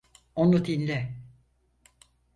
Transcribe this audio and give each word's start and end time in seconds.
Onu 0.35 0.65
dinle. 0.65 1.15